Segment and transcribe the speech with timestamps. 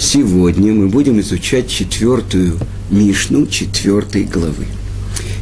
[0.00, 2.56] Сегодня мы будем изучать четвертую
[2.88, 4.66] Мишну четвертой главы.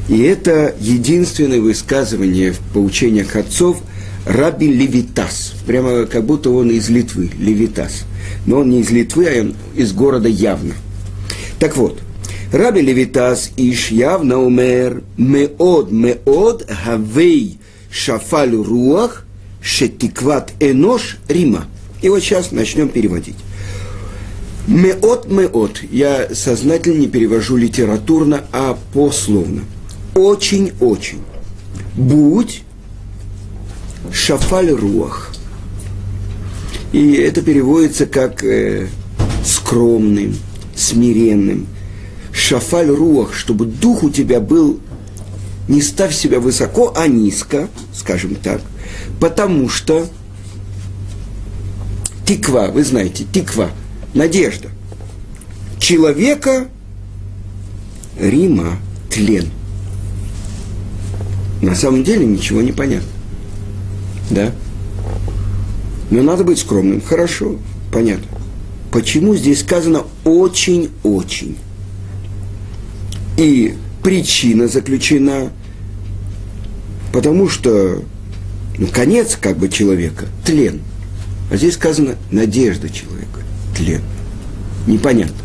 [0.08, 3.82] И это единственное высказывание в поучениях отцов
[4.24, 5.52] Раби Левитас.
[5.66, 8.06] Прямо как будто он из Литвы, Левитас.
[8.46, 10.72] Но он не из Литвы, а он из города явно.
[11.58, 12.00] Так вот,
[12.50, 17.58] Раби Левитас иш явно умер меод меод гавей
[17.90, 19.26] шафаль руах
[19.60, 21.66] шетикват энош рима.
[22.00, 23.36] И вот сейчас начнем переводить.
[24.66, 25.82] Меот меот.
[25.90, 29.62] Я сознательно не перевожу литературно, а пословно.
[30.14, 31.20] Очень-очень.
[31.94, 32.62] Будь
[34.12, 35.32] шафаль руах.
[36.92, 38.88] И это переводится как э,
[39.44, 40.36] скромным,
[40.74, 41.68] смиренным.
[42.32, 44.80] Шафаль руах, чтобы дух у тебя был,
[45.68, 48.60] не ставь себя высоко, а низко, скажем так,
[49.20, 50.06] потому что
[52.26, 53.70] тиква, вы знаете, тиква–
[54.16, 54.68] надежда.
[55.78, 56.68] Человека
[58.18, 58.78] Рима
[59.10, 59.50] тлен.
[61.62, 63.08] На самом деле ничего не понятно.
[64.30, 64.52] Да?
[66.10, 67.00] Но надо быть скромным.
[67.00, 67.56] Хорошо,
[67.92, 68.26] понятно.
[68.90, 71.58] Почему здесь сказано очень-очень?
[73.36, 75.50] И причина заключена,
[77.12, 78.02] потому что
[78.78, 80.80] ну, конец как бы человека– тлен.
[81.50, 83.35] А здесь сказано надежда человека
[83.76, 84.02] тлен.
[84.86, 85.36] Непонятно.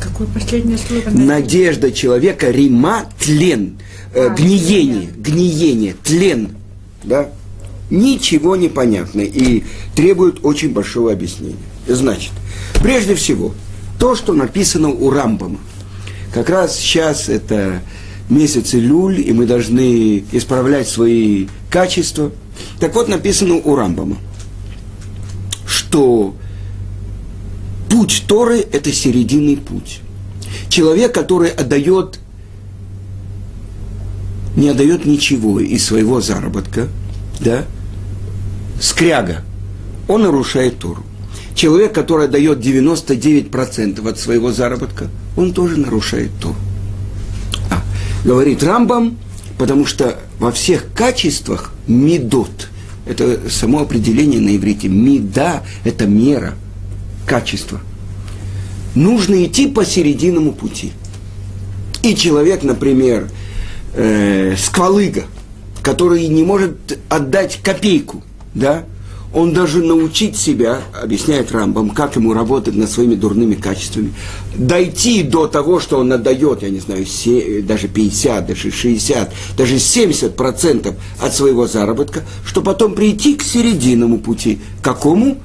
[0.00, 1.10] Какое последнее слово?
[1.10, 3.78] Надежда человека, рима, тлен.
[4.14, 5.22] Э, а, гниение, тлен.
[5.22, 6.48] гниение, тлен.
[7.04, 7.30] Да?
[7.90, 9.64] Ничего не понятно и
[9.94, 11.56] требует очень большого объяснения.
[11.86, 12.32] Значит,
[12.82, 13.52] прежде всего,
[13.98, 15.58] то, что написано у Рамбама.
[16.32, 17.82] Как раз сейчас это
[18.28, 22.30] месяц Илюль, и мы должны исправлять свои качества.
[22.78, 24.16] Так вот, написано у Рамбама,
[25.66, 26.34] что
[28.00, 30.00] путь Торы– это серединный путь.
[30.70, 32.18] Человек, который отдает,
[34.56, 36.88] не отдает ничего из своего заработка,
[37.40, 37.66] да,
[38.80, 39.44] скряга,
[40.08, 41.02] он нарушает Тору.
[41.54, 46.56] Человек, который дает 99% от своего заработка, он тоже нарушает Тору.
[47.70, 47.82] А,
[48.24, 49.18] говорит Рамбам,
[49.58, 52.70] потому что во всех качествах медот,
[53.04, 56.54] это само определение на иврите, меда– это мера–
[57.26, 57.80] качества.
[58.94, 60.92] Нужно идти по серединному пути.
[62.02, 63.28] И человек, например,
[63.94, 65.24] э, сквалыга,
[65.82, 68.22] который не может отдать копейку,
[68.54, 68.84] да,
[69.32, 74.12] он должен научить себя, объясняет Рамбам, как ему работать над своими дурными качествами,
[74.56, 77.06] дойти до того, что он отдает, я не знаю,
[77.62, 84.18] даже 50, даже 60, даже 70 процентов от своего заработка, чтобы потом прийти к серединному
[84.18, 84.58] пути.
[84.82, 85.38] Какому?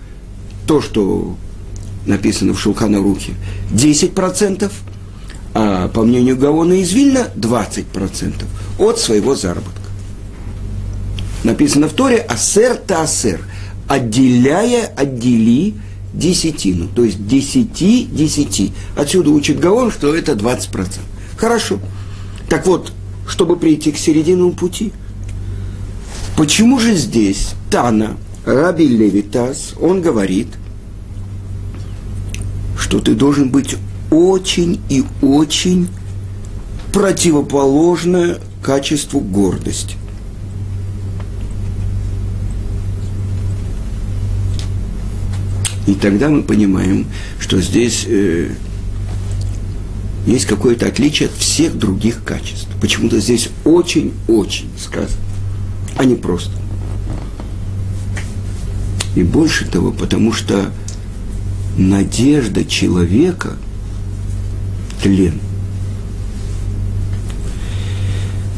[0.65, 1.35] То, что
[2.05, 3.33] написано в Шулхана-Рухе,
[3.71, 4.71] 10%,
[5.53, 8.45] а по мнению Гаона из Вильна 20%
[8.77, 9.71] от своего заработка.
[11.43, 13.41] Написано в Торе «асер та асер»,
[13.87, 15.75] отделяя, отдели
[16.13, 18.73] десятину, то есть десяти, десяти.
[18.95, 20.99] Отсюда учит Гаон, что это 20%.
[21.37, 21.79] Хорошо.
[22.49, 22.91] Так вот,
[23.27, 24.91] чтобы прийти к серединному пути,
[26.35, 30.47] почему же здесь Тана, Раби Левитас, он говорит–
[32.77, 33.75] что ты должен быть
[34.11, 35.87] очень и очень
[36.93, 39.95] противоположное качеству гордости.
[45.87, 47.05] И тогда мы понимаем,
[47.39, 48.49] что здесь э,
[50.25, 52.67] есть какое-то отличие от всех других качеств.
[52.81, 55.21] Почему-то здесь очень-очень сказано,
[55.97, 56.51] а не просто.
[59.15, 60.71] И больше того, потому что
[61.77, 63.53] надежда человека–
[65.01, 65.39] тлен.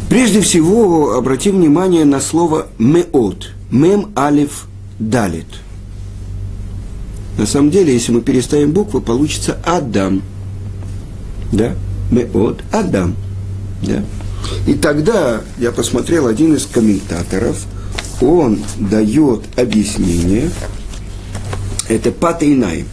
[0.09, 4.67] Прежде всего, обратим внимание на слово «меот», «мем алиф
[4.99, 5.47] далит».
[7.37, 10.21] На самом деле, если мы переставим буквы, получится «адам».
[11.51, 11.75] Да?
[12.09, 13.15] «Меот», «адам».
[13.83, 14.03] Да?
[14.65, 17.65] И тогда я посмотрел один из комментаторов,
[18.21, 20.49] он дает объяснение,
[21.89, 22.87] это Патейнаем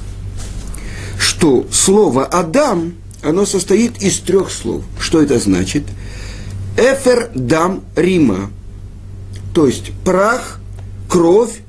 [1.45, 4.83] что слово «Адам», оно состоит из трех слов.
[4.99, 5.83] Что это значит?
[6.79, 8.51] Эфер дам Рима.
[9.53, 10.59] То есть прах,
[11.07, 11.61] кровь,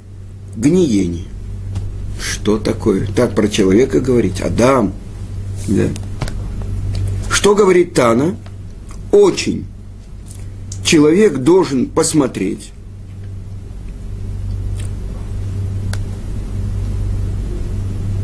[0.56, 1.26] гниение.
[2.22, 3.06] Что такое?
[3.18, 4.40] Так про человека говорить.
[4.40, 4.94] Адам.
[5.68, 5.90] Да.
[7.30, 8.38] Что говорит Тана?
[9.12, 9.66] Очень.
[10.86, 12.72] Человек должен посмотреть.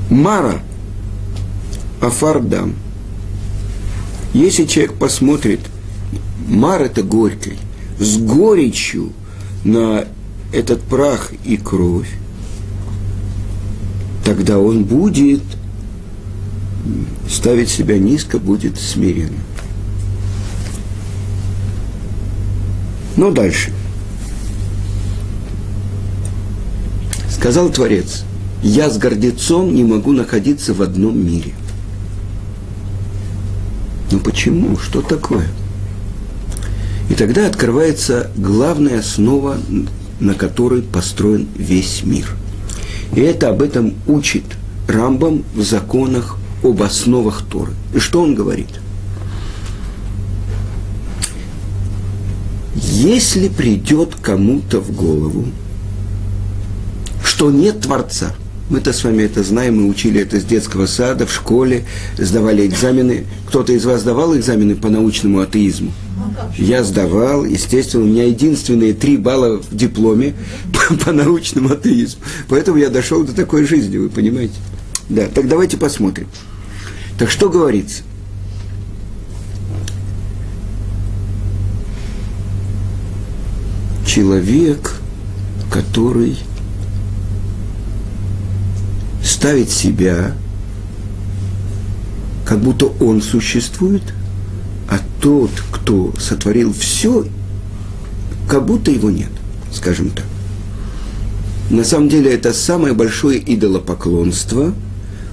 [0.09, 0.61] Мара–
[2.01, 2.75] Афардам.
[4.33, 5.59] Если человек посмотрит,
[6.47, 7.57] мар это горькой,
[7.99, 9.13] с горечью
[9.63, 10.05] на
[10.51, 12.09] этот прах и кровь,
[14.25, 15.43] тогда он будет
[17.29, 19.33] ставить себя низко, будет смирен.
[23.15, 23.71] Но дальше.
[27.29, 28.23] Сказал Творец,
[28.63, 31.53] я с гордецом не могу находиться в одном мире.
[34.11, 34.77] Ну почему?
[34.77, 35.47] Что такое?
[37.09, 39.57] И тогда открывается главная основа,
[40.19, 42.35] на которой построен весь мир.
[43.15, 44.43] И это об этом учит
[44.87, 47.73] Рамбам в законах об основах Торы.
[47.93, 48.69] И что он говорит?
[52.75, 55.47] Если придет кому-то в голову,
[57.23, 58.35] что нет Творца,
[58.71, 61.83] мы-то с вами это знаем, мы учили это с детского сада, в школе,
[62.17, 63.25] сдавали экзамены.
[63.47, 65.91] Кто-то из вас сдавал экзамены по научному атеизму?
[66.57, 70.35] Я сдавал, естественно, у меня единственные три балла в дипломе
[70.89, 72.21] по, по научному атеизму.
[72.47, 74.55] Поэтому я дошел до такой жизни, вы понимаете?
[75.09, 76.29] Да, так давайте посмотрим.
[77.19, 78.03] Так что говорится?
[84.07, 84.93] Человек,
[85.69, 86.37] который
[89.41, 90.35] ставит себя,
[92.45, 94.03] как будто он существует,
[94.87, 97.25] а тот, кто сотворил все,
[98.47, 99.31] как будто его нет,
[99.73, 100.25] скажем так.
[101.71, 104.75] На самом деле это самое большое идолопоклонство,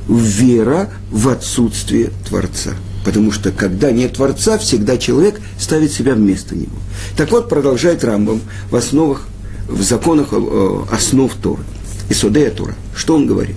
[0.09, 2.71] вера в отсутствие Творца.
[3.05, 6.79] Потому что когда нет Творца, всегда человек ставит себя вместо него.
[7.15, 8.41] Так вот, продолжает Рамбам
[8.71, 9.29] в основах,
[9.69, 11.63] в законах э, основ Торы,
[12.09, 12.75] Исодея Тора.
[12.97, 13.57] Что он говорит?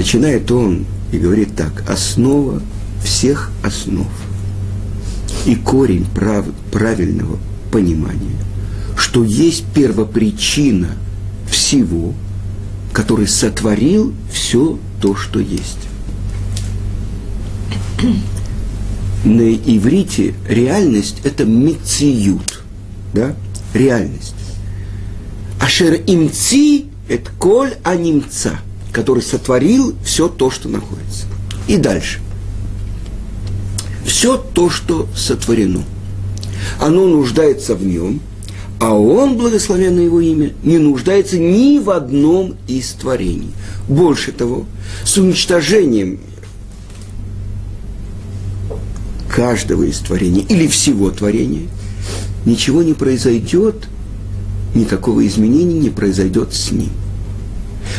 [0.00, 2.62] Начинает он и говорит так, основа
[3.04, 4.08] всех основ
[5.44, 7.36] и корень прав, правильного
[7.70, 8.38] понимания,
[8.96, 10.92] что есть первопричина
[11.50, 12.14] всего,
[12.94, 15.76] который сотворил все то, что есть.
[19.22, 22.62] На иврите реальность– это мециют,
[23.12, 23.36] да,
[23.74, 24.34] реальность.
[25.60, 28.60] Ашер имци– это коль анимца–
[28.92, 31.26] который сотворил все то, что находится.
[31.68, 32.20] И дальше.
[34.04, 35.84] Все то, что сотворено.
[36.80, 38.20] Оно нуждается в нем,
[38.80, 43.52] а он, благословенное его имя, не нуждается ни в одном из творений.
[43.88, 44.64] Больше того,
[45.04, 46.18] с уничтожением
[49.28, 51.68] каждого из творений или всего творения
[52.44, 53.86] ничего не произойдет,
[54.74, 56.90] никакого изменения не произойдет с ним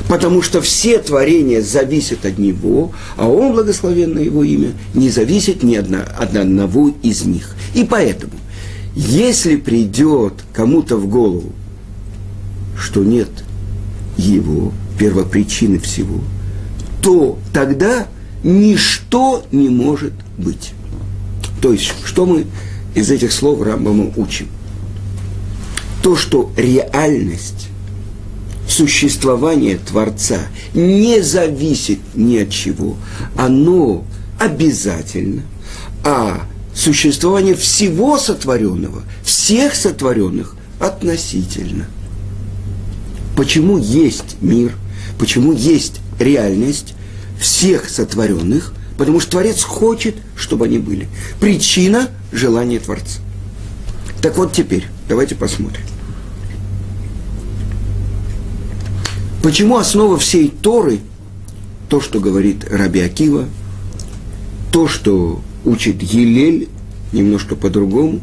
[0.07, 5.75] потому что все творения зависят от Него, а Он, благословенное Его имя, не зависит ни
[5.75, 7.55] одна, от одного из них.
[7.73, 8.33] И поэтому,
[8.95, 11.51] если придет кому-то в голову,
[12.77, 13.29] что нет
[14.17, 16.21] Его, первопричины всего,
[17.01, 18.07] то тогда
[18.43, 20.73] ничто не может быть.
[21.61, 22.45] То есть, что мы
[22.95, 24.47] из этих слов Рамбама учим?
[26.03, 27.70] То, что реальность
[28.71, 30.39] существование Творца
[30.73, 32.95] не зависит ни от чего.
[33.35, 34.05] Оно
[34.39, 35.43] обязательно,
[36.03, 41.85] а существование всего сотворенного, всех сотворенных относительно.
[43.35, 44.73] Почему есть мир,
[45.19, 46.93] почему есть реальность
[47.39, 51.07] всех сотворенных, потому что Творец хочет, чтобы они были.
[51.39, 53.19] Причина– желание Творца.
[54.21, 55.83] Так вот теперь, давайте посмотрим.
[59.41, 60.99] Почему основа всей Торы,
[61.89, 63.45] то, что говорит Раби Акива,
[64.71, 66.69] то, что учит Елель,
[67.11, 68.21] немножко по-другому,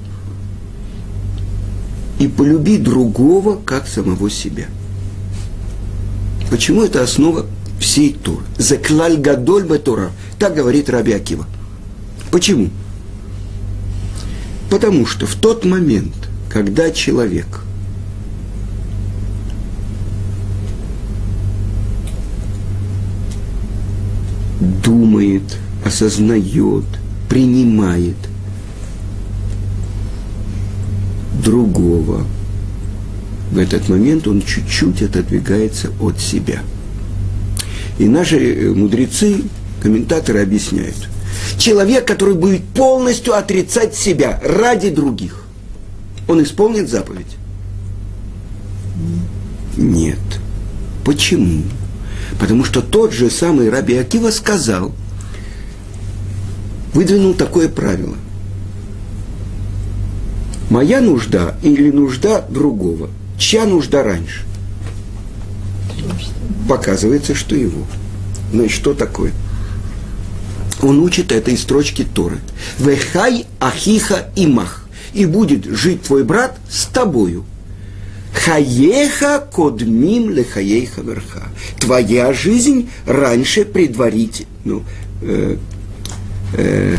[2.20, 4.66] и полюби другого, как самого себя.
[6.50, 7.46] Почему это основа
[7.80, 8.44] всей Торы?
[8.56, 10.12] Заклаль гадоль Тора.
[10.38, 11.46] Так говорит Раби Акива.
[12.30, 12.70] Почему?
[14.70, 16.14] Потому что в тот момент,
[16.48, 17.62] когда человек–
[24.82, 25.42] думает,
[25.84, 26.84] осознает,
[27.28, 28.16] принимает
[31.42, 32.26] другого,
[33.50, 36.60] в этот момент он чуть-чуть отодвигается от себя.
[37.98, 39.42] И наши э, мудрецы,
[39.82, 41.08] комментаторы объясняют,
[41.58, 45.44] человек, который будет полностью отрицать себя ради других,
[46.26, 47.36] он исполнит заповедь?
[49.76, 50.18] Нет.
[51.04, 51.62] Почему?
[52.38, 54.92] Потому что тот же самый Раби Акива сказал,
[56.92, 58.16] выдвинул такое правило.
[60.70, 63.08] Моя нужда или нужда другого?
[63.38, 64.42] Чья нужда раньше?
[66.68, 67.86] Показывается, что его.
[68.52, 69.32] Значит, что такое?
[70.82, 72.38] Он учит этой строчки Торы.
[72.78, 74.84] Вехай ахиха имах.
[75.14, 77.44] И будет жить твой брат с тобою.
[78.32, 81.48] Хаеха кодмим лехаейха верха.
[81.78, 84.82] Твоя жизнь раньше предварить, ну,
[85.22, 85.56] э,
[86.54, 86.96] э,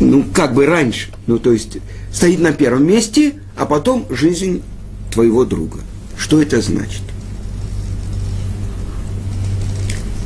[0.00, 1.78] ну, как бы раньше, ну, то есть
[2.12, 4.62] стоит на первом месте, а потом жизнь
[5.10, 5.80] твоего друга.
[6.16, 7.02] Что это значит?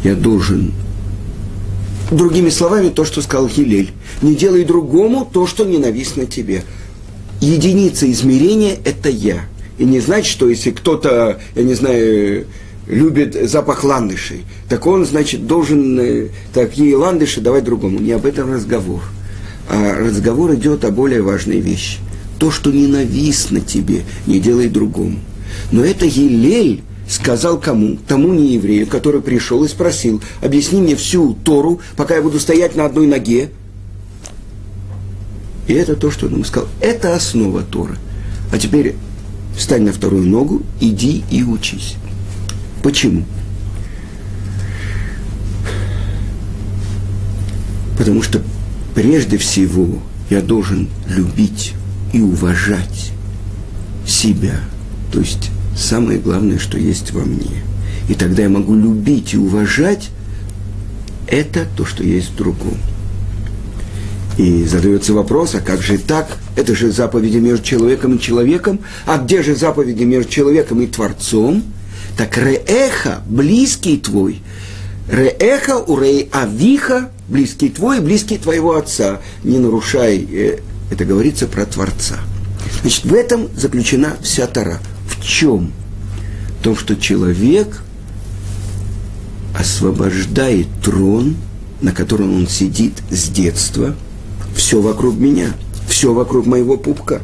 [0.05, 0.73] Я должен
[2.11, 3.91] Другими словами, то, что сказал Хилель.
[4.23, 6.63] Не делай другому то, что ненавистно тебе
[7.41, 9.47] единица измерения– это я.
[9.79, 12.47] И не значит, что если кто-то, я не знаю,
[12.87, 17.99] любит запах ландышей, так он, значит, должен э, такие ландыши давать другому.
[17.99, 19.03] Не об этом разговор.
[19.69, 21.99] А разговор идет о более важной вещи.
[22.39, 25.19] То, что ненавистно тебе, не делай другому.
[25.73, 27.99] Но это Елель сказал кому?
[28.07, 32.85] Тому нееврею, который пришел и спросил, объясни мне всю Тору, пока я буду стоять на
[32.85, 33.51] одной ноге,
[35.67, 36.69] и это то, что он ему сказал.
[36.81, 37.97] Это основа Торы.
[38.53, 38.95] А теперь
[39.57, 41.97] встань на вторую ногу, иди и учись.
[42.83, 43.25] Почему?
[47.99, 48.43] Потому что
[48.95, 51.75] прежде всего я должен любить
[52.13, 53.13] и уважать
[54.07, 54.61] себя.
[55.13, 57.63] То есть самое главное, что есть во мне.
[58.09, 60.11] И тогда я могу любить и уважать
[61.27, 62.77] это то, что есть в другом.
[64.37, 66.37] И задается вопрос, а как же так?
[66.57, 68.81] Это же заповеди между человеком и человеком.
[69.07, 71.63] А где же заповеди между человеком и Творцом?
[72.19, 74.43] Так Реэха, близкий твой.
[75.11, 79.21] Реэха, урей авиха, близкий твой, близкий твоего отца.
[79.43, 80.59] Не нарушай, э,
[80.91, 82.17] это говорится про Творца.
[82.83, 84.81] Значит, в этом заключена вся Тара.
[85.09, 85.73] В чем?
[86.61, 87.83] В том, что человек
[89.59, 91.37] освобождает трон,
[91.81, 93.95] на котором он сидит с детства–
[94.57, 95.53] все вокруг меня,
[95.87, 97.21] все вокруг моего пупка.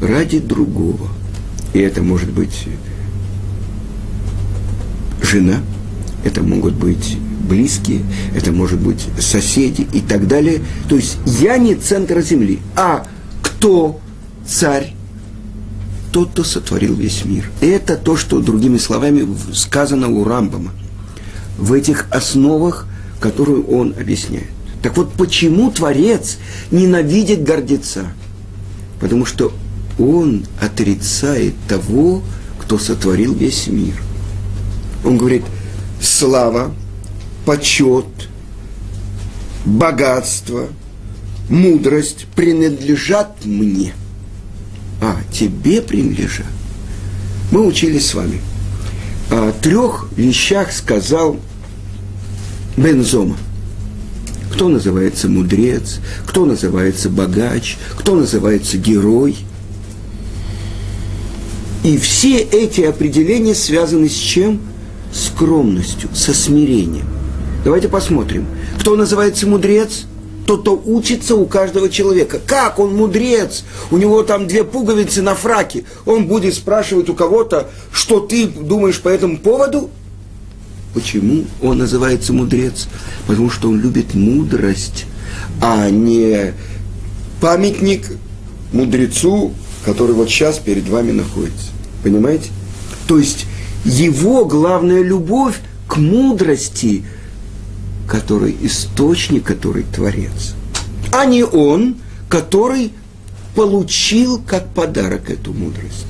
[0.00, 1.08] Ради другого.
[1.74, 2.66] И это может быть
[5.20, 5.60] жена,
[6.24, 8.02] это могут быть близкие,
[8.34, 10.60] это может быть соседи и так далее.
[10.88, 13.06] То есть я не центр земли, а
[13.42, 14.00] кто
[14.46, 14.94] царь?
[16.12, 17.50] Тот, кто сотворил весь мир.
[17.60, 20.70] Это то, что, другими словами, сказано у Рамбама.
[21.58, 22.86] В этих основах,
[23.20, 24.48] которые он объясняет.
[24.82, 26.38] Так вот, почему Творец
[26.70, 28.06] ненавидит гордеца?
[29.00, 29.52] Потому что
[29.98, 32.22] он отрицает того,
[32.60, 33.94] кто сотворил весь мир.
[35.04, 35.44] Он говорит,
[36.00, 36.72] слава,
[37.44, 38.06] почет,
[39.64, 40.68] богатство,
[41.48, 43.94] мудрость принадлежат мне.
[45.00, 46.46] А, тебе принадлежат.
[47.50, 48.40] Мы учились с вами.
[49.30, 51.36] О трех вещах сказал
[52.76, 53.36] Бензома–
[54.58, 59.36] кто называется мудрец, кто называется богач, кто называется герой.
[61.84, 64.60] И все эти определения связаны с чем?
[65.12, 67.06] Скромностью, со смирением.
[67.64, 68.46] Давайте посмотрим.
[68.80, 70.06] Кто называется мудрец?
[70.44, 72.40] Тот, кто учится у каждого человека.
[72.44, 73.62] Как он мудрец?
[73.92, 75.84] У него там две пуговицы на фраке.
[76.04, 79.88] Он будет спрашивать у кого-то, что ты думаешь по этому поводу?
[80.94, 82.88] Почему он называется мудрец?
[83.26, 85.06] Потому что он любит мудрость,
[85.60, 86.54] а не
[87.40, 88.06] памятник
[88.72, 89.52] мудрецу,
[89.84, 91.68] который вот сейчас перед вами находится.
[92.02, 92.50] Понимаете?
[93.06, 93.46] То есть
[93.84, 97.04] его главная любовь к мудрости,
[98.08, 100.54] который источник, который творец,
[101.12, 101.96] а не он,
[102.28, 102.92] который
[103.54, 106.06] получил как подарок эту мудрость.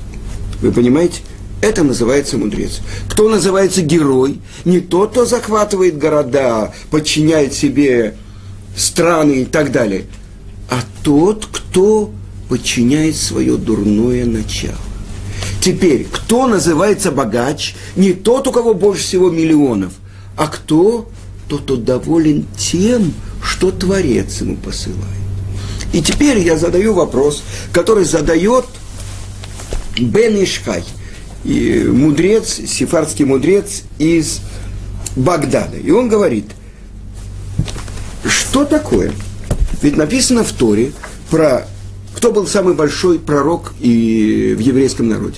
[0.61, 1.21] Вы понимаете?
[1.61, 2.79] Это называется мудрец.
[3.09, 4.39] Кто называется герой?
[4.63, 8.15] Не тот, кто захватывает города, подчиняет себе
[8.77, 10.05] страны и так далее,
[10.69, 12.11] а тот, кто
[12.47, 14.77] подчиняет свое дурное начало.
[15.61, 17.75] Теперь, кто называется богач?
[17.97, 19.91] Не тот, у кого больше всего миллионов,
[20.37, 21.09] а кто?
[21.49, 23.13] Тот, кто доволен тем,
[23.43, 25.03] что Творец ему посылает.
[25.91, 28.65] И теперь я задаю вопрос, который задает
[29.97, 30.85] Бен Ишхай–
[31.43, 34.41] и мудрец, сефардский мудрец из
[35.15, 35.77] Багдада.
[35.77, 36.45] И он говорит,
[38.25, 39.13] что такое?
[39.81, 40.91] Ведь написано в Торе
[41.29, 41.67] про
[42.15, 45.37] кто был самый большой пророк и в еврейском народе.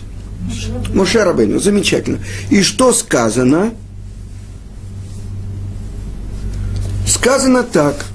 [0.93, 2.19] Моше Рабейну, замечательно.
[2.49, 3.73] И что сказано?
[7.07, 8.05] Сказано так,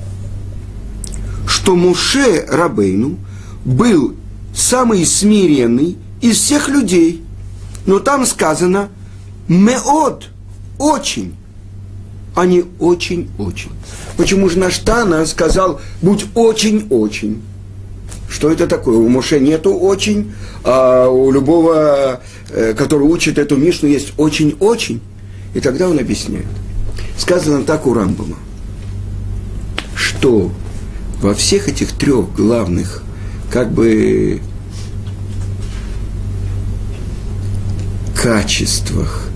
[1.47, 3.19] что Муше Рабейну
[3.65, 4.17] был
[4.55, 7.23] самый смиренный из всех людей.
[7.87, 8.89] Но там сказано
[9.49, 10.29] «меот»–
[10.79, 11.35] «очень»,
[12.35, 13.71] а не «очень-очень».
[14.17, 17.43] Почему же Наштана сказал «будь очень-очень»?
[18.29, 18.97] Что это такое?
[18.97, 20.33] У Моше нету очень,
[20.65, 25.01] а у любого, э, который учит эту Мишну, есть очень-очень.
[25.55, 26.47] И тогда он объясняет.
[27.17, 28.37] Сказано так у Рамбама,
[29.95, 30.51] что
[31.23, 33.03] во всех этих трех главных,
[33.51, 34.41] как бы,
[38.27, 39.29] качествах,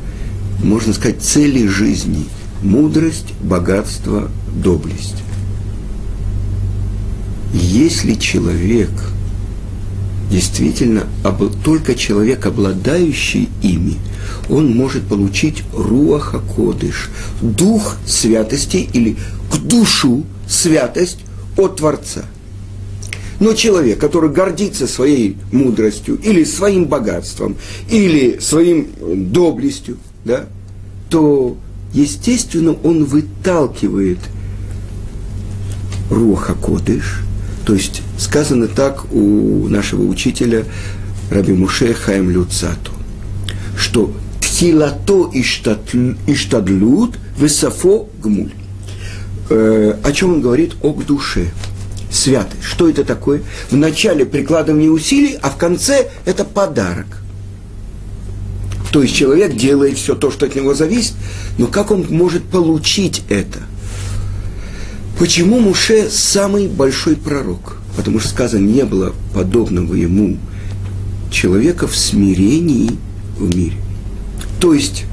[0.65, 2.25] можно сказать, цели жизни–
[2.65, 5.15] мудрость, богатство, доблесть.
[7.55, 8.91] Если человек
[10.29, 11.05] действительно
[11.63, 13.95] только человек, обладающий ими,
[14.49, 19.17] он может получить руаха кодыш, дух святости или
[19.53, 21.21] к душу святость
[21.57, 22.25] от Творца.
[23.41, 27.57] Но человек, который гордится своей мудростью или своим богатством,
[27.89, 28.89] или своим
[29.33, 30.45] доблестью, да,
[31.09, 31.57] то,
[31.95, 34.19] естественно, он выталкивает
[36.11, 37.23] Руха Кодыш,
[37.65, 40.65] то есть сказано так у нашего учителя
[41.31, 42.93] Раби Муше Хаим Люцату,
[43.77, 45.31] что тхилато
[46.27, 48.53] иштадлют высофо гмуль.
[49.49, 50.75] Э, о чем он говорит?
[50.83, 51.47] О душе.
[52.11, 52.63] Святость.
[52.63, 53.43] Что это такое?
[53.71, 57.07] В начале прикладывание усилий, а в конце это подарок.
[58.93, 61.15] То есть человек делает все то, что от него зависит,
[61.59, 63.61] но как он может получить это?
[65.19, 67.77] Почему Муше самый большой пророк?
[67.97, 70.39] Потому что сказано, не было подобного ему
[71.31, 72.93] человека в смирении
[73.39, 73.77] в мире.
[74.61, 75.05] То есть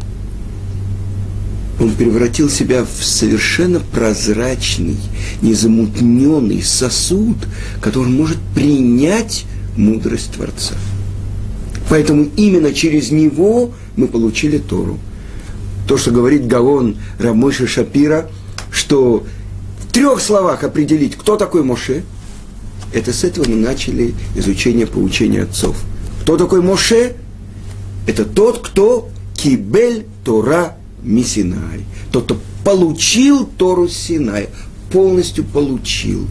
[1.79, 4.97] он превратил себя в совершенно прозрачный,
[5.41, 7.37] незамутненный сосуд,
[7.81, 10.73] который может принять мудрость Творца.
[11.89, 14.97] Поэтому именно через него мы получили Тору.
[15.87, 18.29] То, что говорит Гаон Рамойша Шапира,
[18.71, 19.25] что
[19.93, 22.03] трех словах определить, кто такой Моше,
[22.93, 25.77] это с этого мы начали изучение поучения отцов.
[26.23, 27.15] Кто такой Моше?
[28.05, 31.85] Это тот, кто кибель Тора Мисинай.
[32.11, 34.49] Тот, кто получил Тору Синай,
[34.91, 36.27] полностью получил.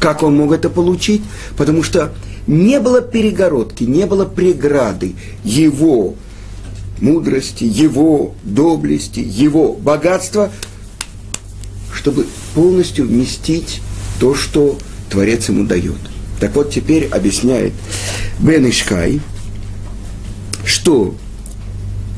[0.00, 1.22] Как он мог это получить?
[1.56, 2.12] Потому что
[2.46, 6.14] не было перегородки, не было преграды его
[7.00, 10.50] мудрости, его доблести, его богатства
[12.04, 13.80] чтобы полностью вместить
[14.20, 14.76] то, что
[15.08, 15.96] Творец ему дает.
[16.38, 17.72] Так вот, теперь объясняет
[18.40, 19.22] Бен Ишкай,
[20.66, 21.14] что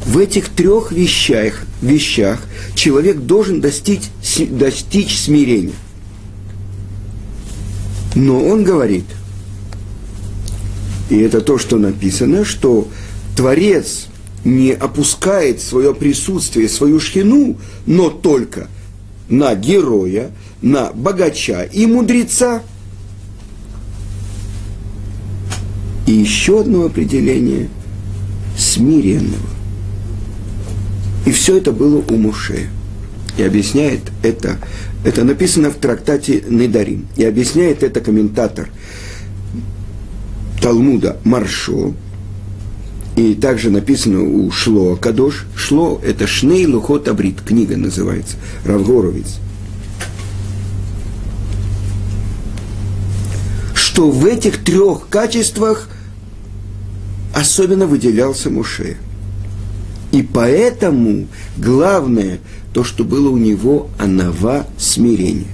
[0.06, 2.40] в этих трех вещах, вещах
[2.74, 4.02] человек должен достичь,
[4.50, 5.74] достичь смирения.
[8.14, 9.04] Но он говорит,
[11.10, 12.88] и это то, что написано, что
[13.36, 14.06] Творец
[14.44, 18.68] не опускает свое присутствие, свою шхину, но только
[19.28, 20.30] на героя,
[20.62, 22.62] на богача и мудреца.
[26.06, 27.68] И еще одно определение
[28.56, 29.55] смиренного.
[31.26, 32.68] И все это было у Муше.
[33.36, 34.56] И объясняет это,
[35.04, 37.06] это написано в трактате Недарим.
[37.16, 38.70] И объясняет это комментатор
[40.62, 41.94] Талмуда Маршо,
[43.16, 45.46] и также написано у Шло Кадош.
[45.56, 49.38] Шло– это Шней Лухот Абрит, книга называется, Равгоровец.
[53.74, 55.88] Что в этих трех качествах
[57.34, 58.98] особенно выделялся Муше.
[60.16, 61.26] И поэтому
[61.58, 62.38] главное
[62.72, 65.52] то, что было у него анава смирение.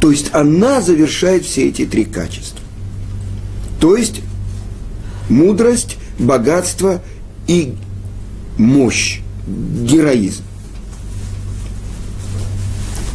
[0.00, 2.60] То есть она завершает все эти три качества.
[3.80, 4.20] То есть
[5.28, 7.02] мудрость, богатство
[7.48, 7.74] и
[8.58, 10.44] мощь, героизм.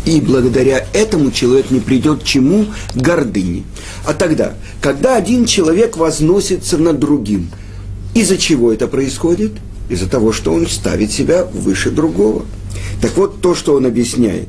[0.03, 2.65] И благодаря этому человек не придет к чему?
[2.93, 3.63] К гордыне.
[4.05, 7.49] А тогда, когда один человек возносится над другим,
[8.13, 9.53] из-за чего это происходит?
[9.91, 12.45] Из-за того, что он ставит себя выше другого.
[13.01, 14.47] Так вот, то, что он объясняет.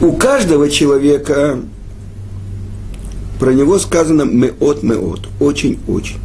[0.00, 1.60] У каждого человека
[3.38, 6.16] про него сказано меот меот, очень-очень.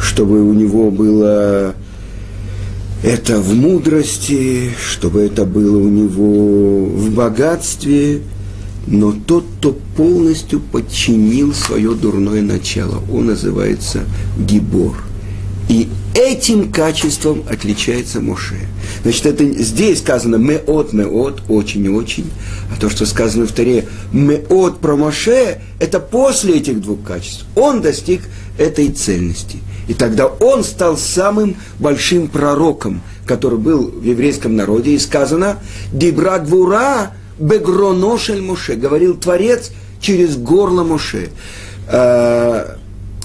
[0.00, 1.76] Чтобы у него было
[3.02, 8.22] это в мудрости, чтобы это было у него в богатстве,
[8.86, 14.04] но тот, кто полностью подчинил свое дурное начало, он называется
[14.38, 14.96] Гибор.
[15.68, 18.68] И этим качеством отличается Моше.
[19.02, 22.30] Значит, это здесь сказано меот, меот, очень и очень.
[22.72, 27.44] А то, что сказано в Таре меот про Моше, это после этих двух качеств.
[27.56, 28.22] Он достиг
[28.58, 29.58] этой цельности.
[29.88, 34.92] И тогда он стал самым большим пророком, который был в еврейском народе.
[34.92, 35.58] И сказано,
[35.92, 39.70] «Дибра гвура бегроношель Моше», говорил Творец
[40.00, 41.30] через горло Моше.
[41.88, 42.76] А,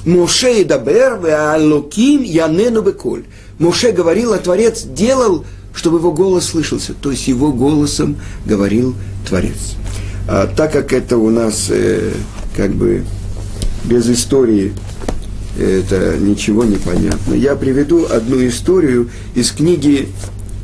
[0.05, 3.23] Моше и Дабер, Алоким, Янену Беколь.
[3.59, 6.93] Моше говорил, а Творец делал, чтобы его голос слышался.
[6.93, 8.95] То есть его голосом говорил
[9.27, 9.75] Творец.
[10.27, 12.11] А так как это у нас э,
[12.55, 13.03] как бы
[13.83, 14.73] без истории
[15.61, 17.33] это ничего не понятно.
[17.33, 20.09] Я приведу одну историю из книги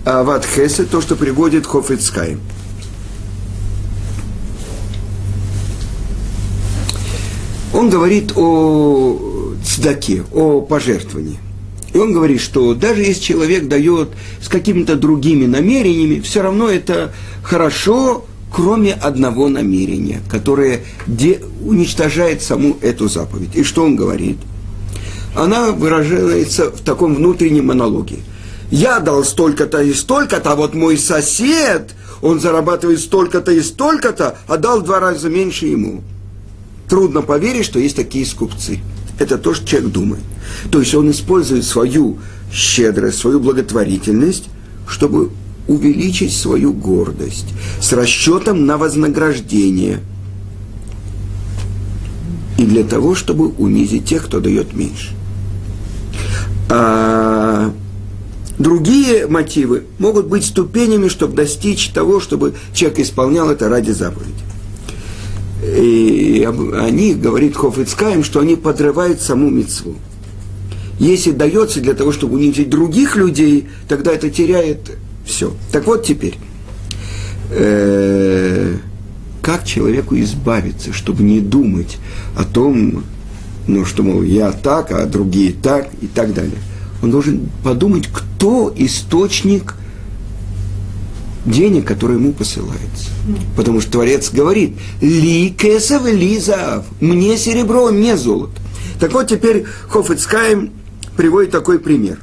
[0.06, 2.38] Ават Хесе, то, что приводит Хофицкай.
[7.74, 11.38] Он говорит о цдаке, о пожертвовании.
[11.94, 14.10] И он говорит, что даже если человек дает
[14.42, 22.78] с какими-то другими намерениями, все равно это хорошо, кроме одного намерения, которое де- уничтожает саму
[22.82, 23.56] эту заповедь.
[23.56, 24.38] И что он говорит–
[25.38, 28.18] она выражается в таком внутреннем монологе.
[28.72, 34.58] Я дал столько-то и столько-то, а вот мой сосед, он зарабатывает столько-то и столько-то, а
[34.58, 36.02] дал в два раза меньше ему.
[36.90, 38.80] Трудно поверить, что есть такие скупцы.
[39.20, 40.24] Это то, что человек думает.
[40.72, 42.18] То есть он использует свою
[42.52, 44.46] щедрость, свою благотворительность,
[44.88, 45.30] чтобы
[45.68, 47.48] увеличить свою гордость
[47.80, 50.00] с расчетом на вознаграждение.
[52.58, 55.14] И для того, чтобы унизить тех, кто дает меньше.
[56.70, 57.72] А
[58.58, 64.34] другие мотивы могут быть ступенями, чтобы достичь того, чтобы человек исполнял это ради заповеди.
[65.64, 66.48] И
[66.80, 69.96] они, говорит Хофицкаем, что они подрывают саму мецву.
[71.00, 75.54] Если дается для того, чтобы унизить других людей, тогда это теряет все.
[75.72, 76.36] Так вот теперь,
[77.52, 78.78] э,
[79.42, 81.98] как человеку избавиться, чтобы не думать
[82.36, 83.04] о том,
[83.68, 86.58] ну, что, мол, я так, а другие так и так далее.
[87.08, 89.76] Он должен подумать, кто источник
[91.46, 93.12] денег, которые ему посылается.
[93.56, 98.60] Потому что Творец говорит, ли кесов, ли заав, мне серебро, мне золото.
[99.00, 100.72] Так вот, теперь Хофицкаем
[101.16, 102.20] приводит такой пример.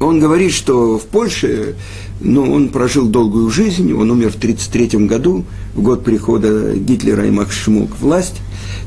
[0.00, 1.76] Он говорит, что в Польше,
[2.20, 7.30] ну, он прожил долгую жизнь, он умер в 1933 году, в год прихода Гитлера и
[7.30, 8.36] Макшмук в власть.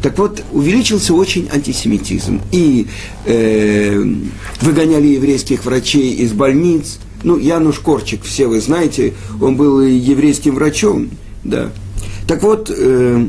[0.02, 2.41] Так вот, увеличился очень антисемитизм.
[2.52, 2.88] И
[3.26, 4.04] э,
[4.62, 7.00] выгоняли еврейских врачей из больниц.
[7.24, 11.10] Ну, Януш Корчик, все вы знаете, он был еврейским врачом,
[11.44, 11.70] да.
[12.28, 13.28] Так вот, э,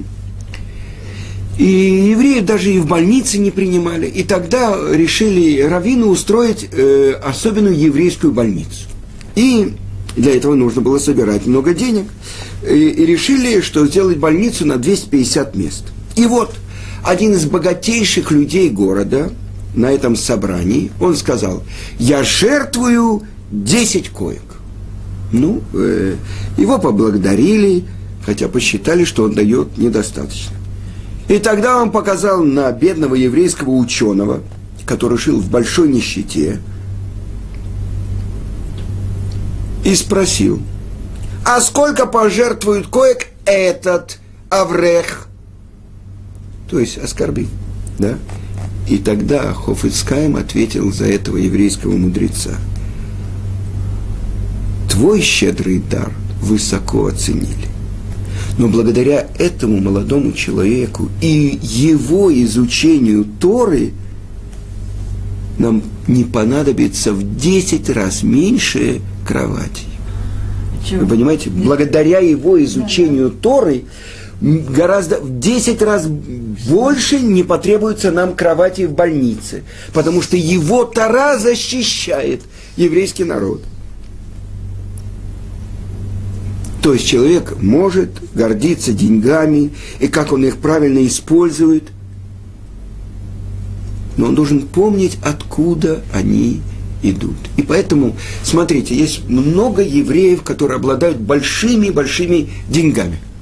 [1.58, 4.06] и евреев даже и в больнице не принимали.
[4.06, 8.88] И тогда решили раввины устроить э, особенную еврейскую больницу.
[9.34, 9.74] И
[10.16, 12.06] для этого нужно было собирать много денег.
[12.68, 15.84] И, и решили, что сделать больницу на 250 мест.
[16.16, 16.54] И вот
[17.04, 19.30] один из богатейших людей города
[19.74, 21.62] на этом собрании, он сказал,
[21.98, 24.42] я жертвую 10 коек.
[25.32, 26.16] Ну, э,
[26.58, 27.84] его поблагодарили,
[28.24, 30.56] хотя посчитали, что он дает недостаточно.
[31.28, 34.40] И тогда он показал на бедного еврейского ученого,
[34.84, 36.60] который жил в большой нищете,
[39.84, 40.62] и спросил,
[41.44, 44.18] а сколько пожертвует коек этот
[44.50, 45.28] Аврех–
[46.72, 47.48] то есть оскорбил,
[47.98, 48.18] да?
[48.88, 52.56] И тогда Хофицкайм ответил за этого еврейского мудреца.
[54.90, 57.68] Твой щедрый дар высоко оценили.
[58.56, 63.92] Но благодаря этому молодому человеку и его изучению Торы
[65.58, 69.84] нам не понадобится в 10 раз меньше кровати.
[70.90, 71.50] Вы понимаете?
[71.50, 73.84] Благодаря его изучению Торы
[74.40, 81.38] гораздо в 10 раз больше не потребуется нам кровати в больнице, потому что его Тара
[81.38, 82.42] защищает
[82.76, 83.62] еврейский народ.
[86.82, 91.84] То есть человек может гордиться деньгами и как он их правильно использует,
[94.16, 96.60] но он должен помнить, откуда они
[97.02, 97.36] идут.
[97.56, 103.18] И поэтому, смотрите, есть много евреев, которые обладают большими-большими деньгами–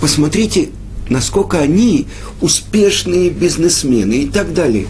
[0.00, 0.70] Посмотрите,
[1.08, 2.06] насколько они
[2.40, 4.86] успешные бизнесмены и так далее.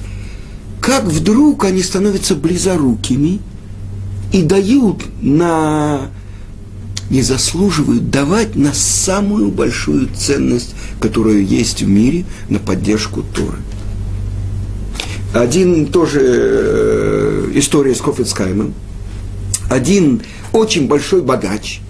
[0.81, 3.41] Как вдруг они становятся близорукими
[4.33, 6.03] и дают на
[7.11, 13.59] не заслуживают давать на самую большую ценность, которая есть в мире, на поддержку Торы.
[15.33, 18.75] Один тоже э, история с Кофицкаймом.
[19.71, 21.81] Один очень большой богач,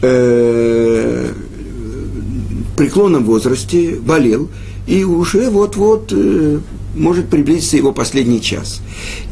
[0.00, 1.30] э,
[2.76, 4.48] преклонном возрасте болел,
[4.86, 6.60] и уже вот-вот э,
[6.96, 8.80] может приблизиться его последний час.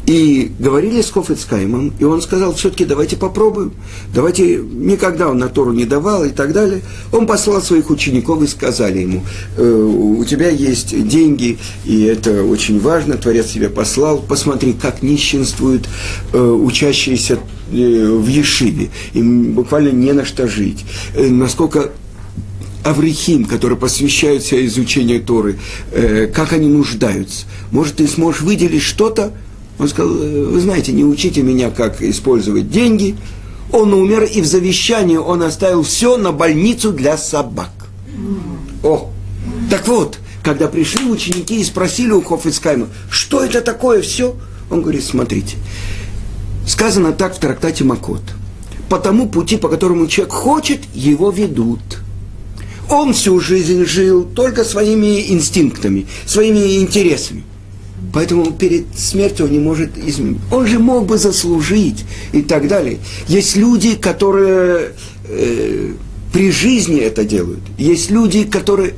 [0.05, 3.73] И говорили с Хофицкаймом, и он сказал, все-таки давайте попробуем,
[4.13, 6.81] давайте, никогда он на Тору не давал и так далее.
[7.11, 9.23] Он послал своих учеников и сказали ему,
[9.57, 15.87] э, у тебя есть деньги, и это очень важно, Творец тебя послал, посмотри, как нищенствуют
[16.33, 17.39] э, учащиеся
[17.71, 21.91] э, в Ешиве, им буквально не на что жить, насколько
[22.85, 25.57] Аврихим, которые посвящают себя изучению Торы,
[25.91, 27.47] э, как они нуждаются.
[27.71, 29.33] Может, ты сможешь выделить что-то?
[29.79, 33.15] Он сказал, «Э, вы знаете, не учите меня, как использовать деньги.
[33.71, 37.71] Он умер, и в завещании он оставил все на больницу для собак.
[38.83, 39.09] О,
[39.71, 44.35] так вот, когда пришли ученики и спросили у Хофицкайма, что это такое все,
[44.69, 45.57] он говорит, смотрите,
[46.67, 48.21] сказано так в трактате Макот.
[48.89, 51.79] По тому пути, по которому человек хочет, его ведут–
[52.89, 57.43] он всю жизнь жил только своими инстинктами, своими интересами.
[58.13, 60.39] Поэтому перед смертью он не может изменить.
[60.51, 62.99] Он же мог бы заслужить и так далее.
[63.27, 64.93] Есть люди, которые
[65.27, 65.93] э,
[66.31, 67.61] при жизни это делают.
[67.77, 68.93] Есть люди, которые...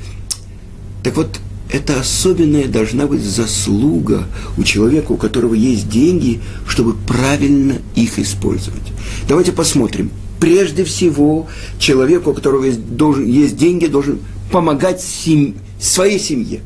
[1.03, 1.39] Так вот,
[1.71, 4.25] это особенная должна быть заслуга
[4.57, 8.83] у человека, у которого есть деньги, чтобы правильно их использовать.
[9.27, 11.47] Давайте посмотрим прежде всего
[11.79, 14.19] человеку, у которого есть, должен, есть деньги, должен
[14.51, 16.61] помогать сем, своей семье,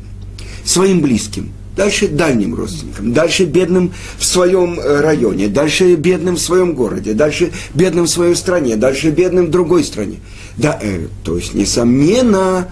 [0.64, 6.74] своим близким, дальше дальним родственникам, дальше бедным в своем э, районе, дальше бедным в своем
[6.74, 10.20] городе, дальше бедным в своей стране, дальше бедным в другой стране.
[10.56, 12.70] Да, э, то есть, несомненно,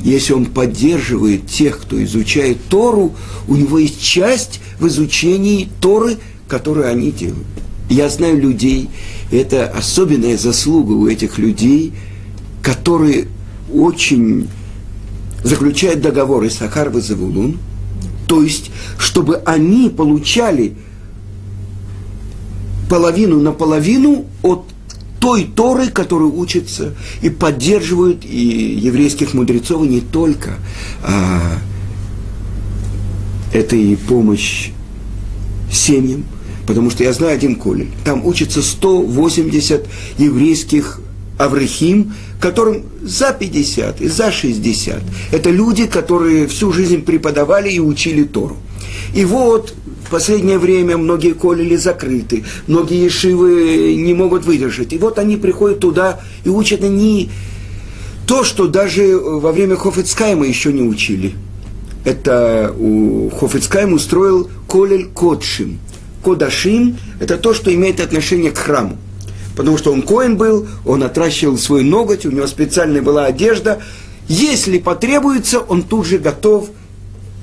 [0.00, 3.14] если он поддерживает тех, кто изучает Тору,
[3.48, 6.16] у него есть часть в изучении Торы,
[6.48, 7.46] которую они делают.
[7.88, 8.88] Я знаю людей,
[9.30, 11.92] это особенная заслуга у этих людей,
[12.62, 13.28] которые
[13.72, 14.48] очень
[15.42, 17.58] заключают договоры с Ахар и Завулун,
[18.26, 20.76] то есть, чтобы они получали
[22.88, 24.64] половину на половину от
[25.20, 30.58] той Торы, которую учатся и поддерживают и еврейских мудрецов, и не только.
[31.02, 31.58] А,
[33.52, 34.70] это и помощь
[35.72, 36.24] семьям,
[36.66, 37.88] Потому что я знаю один колледж.
[38.04, 39.86] Там учатся 180
[40.18, 41.00] еврейских
[41.36, 45.02] Аврахим, которым за 50 и за 60.
[45.32, 48.56] Это люди, которые всю жизнь преподавали и учили Тору.
[49.14, 49.74] И вот
[50.06, 54.92] в последнее время многие колели закрыты, многие ешивы не могут выдержать.
[54.92, 57.30] И вот они приходят туда и учат они
[58.26, 61.34] то, что даже во время Хофицкайма еще не учили.
[62.04, 65.78] Это у Хофицкайм устроил Колель Котшим–
[66.24, 68.96] Кодашим– это то, что имеет отношение к храму.
[69.56, 73.80] Потому что он коин был, он отращивал свой ноготь, у него специальная была одежда.
[74.26, 76.70] Если потребуется, он тут же готов.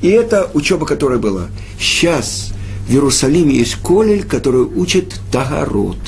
[0.02, 1.48] И это учеба, которая была.
[1.80, 2.52] Сейчас
[2.88, 6.00] в Иерусалиме есть колель, который учит Тагарот.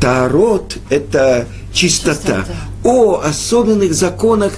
[0.00, 2.44] Тагарот– это чистота.
[2.44, 2.44] чистота.
[2.84, 4.52] О особенных законах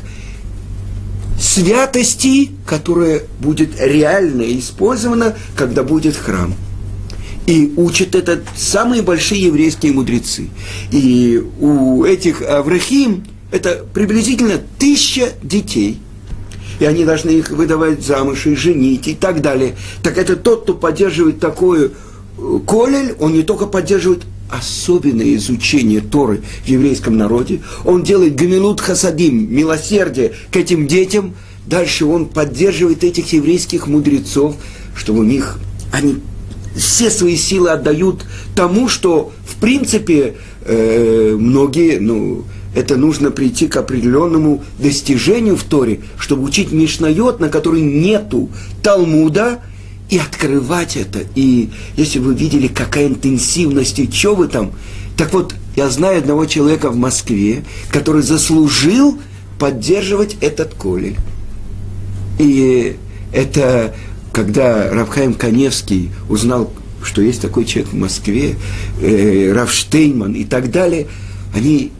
[1.40, 6.54] святости, которая будет реально использована, когда будет храм.
[7.46, 10.48] И учат это самые большие еврейские мудрецы.
[10.92, 15.98] И у этих Аврахим это приблизительно тысяча детей.
[16.80, 19.76] И они должны их выдавать замуж и женить и так далее.
[20.02, 21.92] Так это тот, кто поддерживает такую
[22.38, 28.80] э, колель, он не только поддерживает особенное изучение Торы в еврейском народе, он делает гамилут
[28.80, 31.34] хасадим, милосердие к этим детям,
[31.66, 34.56] дальше он поддерживает этих еврейских мудрецов,
[34.94, 35.58] чтобы у них
[35.92, 36.16] они
[36.76, 43.76] все свои силы отдают тому, что, в принципе, э, многие, ну, это нужно прийти к
[43.76, 48.48] определенному достижению в Торе, чтобы учить Мишнайот, на который нету
[48.82, 49.60] Талмуда,
[50.08, 51.20] и открывать это.
[51.34, 54.72] И если вы видели, какая интенсивность и что вы там.
[55.16, 59.18] Так вот, я знаю одного человека в Москве, который заслужил
[59.58, 61.16] поддерживать этот колель.
[62.38, 62.96] И
[63.32, 63.94] это
[64.32, 68.56] когда Равхаим Каневский узнал, что есть такой человек в Москве,
[69.00, 71.08] э, Равштейман и так далее,
[71.54, 71.92] они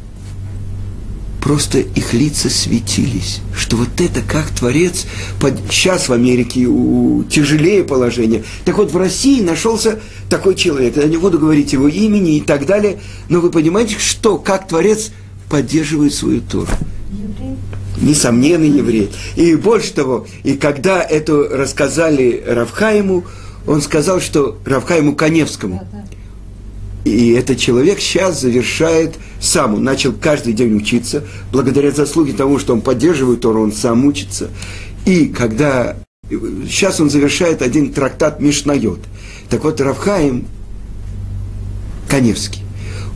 [1.43, 5.07] просто их лица светились, что вот это как Творец,
[5.41, 5.59] под...
[5.71, 7.25] сейчас в Америке у...
[7.25, 12.37] тяжелее положение, так вот в России нашелся такой человек, я не буду говорить его имени
[12.37, 15.11] и так далее, но вы понимаете, что, как Творец
[15.51, 16.69] поддерживает свою Тору.
[18.03, 19.11] Несомненно, еврей.
[19.37, 23.25] И больше того, и когда это рассказали Равхаиму,
[23.67, 25.87] он сказал, что Равхаиму Коневскому,
[27.05, 29.75] и этот человек сейчас завершает сам.
[29.75, 31.25] Он начал каждый день учиться.
[31.53, 34.51] Благодаря заслуге того, что он поддерживает Тору, он сам учится.
[35.05, 35.97] И когда...
[36.31, 39.01] Сейчас он завершает один трактат Мишнайот.
[39.51, 40.47] Так вот, Равхаим
[42.09, 42.62] Коневский,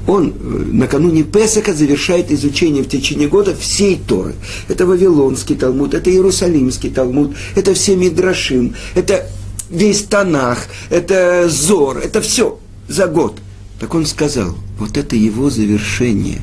[0.07, 4.35] он э, накануне Песака завершает изучение в течение года всей Торы.
[4.69, 9.29] Это Вавилонский Талмуд, это Иерусалимский Талмуд, это все Мидрашим, это
[9.71, 13.39] весь Танах, это Зор, это все за год.
[13.81, 16.41] Так он сказал, вот это его завершение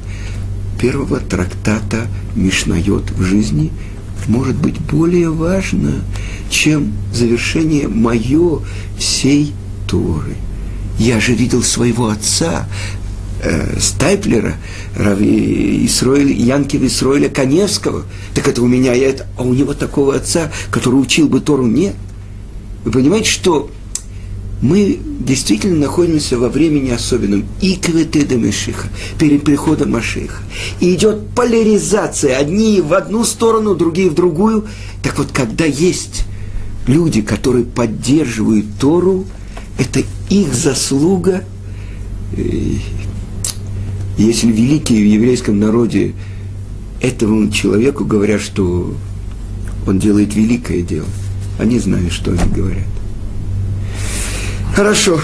[0.79, 3.71] первого трактата Мишнайот в жизни
[4.27, 6.01] может быть более важно,
[6.49, 8.59] чем завершение мое
[8.97, 9.53] всей
[9.87, 10.35] Торы.
[10.99, 12.67] Я же видел своего отца,
[13.43, 14.55] э, Стайплера,
[14.95, 18.03] Рави Исроиль, Янкива Исроиля Коневского.
[18.33, 21.65] Так это у меня, я это, а у него такого отца, который учил бы Тору,
[21.65, 21.95] нет.
[22.85, 23.69] Вы понимаете, что
[24.63, 27.45] мы действительно находимся во времени особенном.
[27.59, 28.87] И кветеда Мешиха,
[29.19, 30.41] перед приходом Машиха.
[30.79, 32.37] И идет поляризация.
[32.37, 34.67] Одни в одну сторону, другие в другую.
[35.03, 36.23] Так вот, когда есть
[36.87, 39.25] люди, которые поддерживают Тору,
[39.77, 41.43] это их заслуга.
[44.17, 46.13] Если великие в еврейском народе
[47.01, 48.95] этому человеку говорят, что
[49.87, 51.07] он делает великое дело,
[51.59, 52.87] они знают, что они говорят.
[54.75, 55.19] Хорошо.